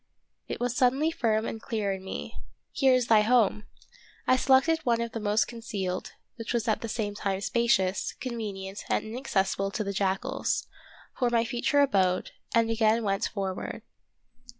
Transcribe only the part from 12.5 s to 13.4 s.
and again went